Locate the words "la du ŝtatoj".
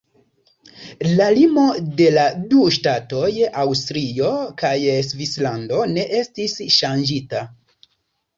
2.15-3.27